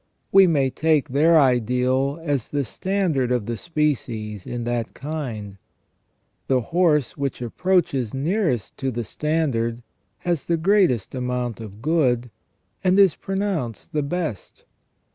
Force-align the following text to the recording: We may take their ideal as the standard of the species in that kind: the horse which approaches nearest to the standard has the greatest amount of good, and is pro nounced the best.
We 0.31 0.47
may 0.47 0.71
take 0.71 1.09
their 1.09 1.39
ideal 1.39 2.19
as 2.23 2.49
the 2.49 2.63
standard 2.63 3.31
of 3.31 3.45
the 3.45 3.55
species 3.55 4.47
in 4.47 4.63
that 4.63 4.95
kind: 4.95 5.59
the 6.47 6.61
horse 6.61 7.15
which 7.17 7.39
approaches 7.39 8.11
nearest 8.11 8.75
to 8.77 8.89
the 8.89 9.03
standard 9.03 9.83
has 10.21 10.47
the 10.47 10.57
greatest 10.57 11.13
amount 11.13 11.59
of 11.61 11.83
good, 11.83 12.31
and 12.83 12.97
is 12.97 13.13
pro 13.13 13.35
nounced 13.35 13.91
the 13.91 14.01
best. 14.01 14.63